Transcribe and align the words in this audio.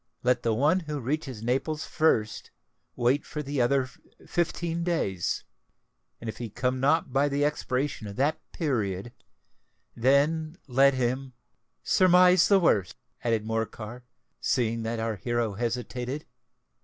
Let 0.23 0.41
the 0.41 0.55
one 0.55 0.79
who 0.79 0.99
reaches 0.99 1.43
Naples 1.43 1.85
first 1.85 2.49
wait 2.95 3.23
for 3.23 3.43
the 3.43 3.61
other 3.61 3.87
fifteen 4.25 4.83
days; 4.83 5.43
and, 6.19 6.27
if 6.27 6.37
he 6.39 6.49
come 6.49 6.79
not 6.79 7.13
by 7.13 7.29
the 7.29 7.45
expiration 7.45 8.07
of 8.07 8.15
that 8.15 8.41
period, 8.51 9.13
then 9.95 10.57
let 10.67 10.95
him——" 10.95 11.33
"Surmise 11.83 12.47
the 12.47 12.57
worst," 12.59 12.95
added 13.23 13.45
Morcar, 13.45 14.01
seeing 14.39 14.81
that 14.81 14.99
our 14.99 15.17
hero 15.17 15.53
hesitated. 15.53 16.25